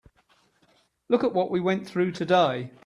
[1.09, 2.71] Look at what we went through today.